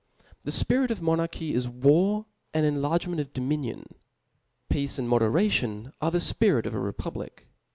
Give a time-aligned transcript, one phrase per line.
[0.45, 3.85] The fpirit of monarchy is war and enlargement of dominion:
[4.67, 7.47] peace and moderation is the fpirit of a republic.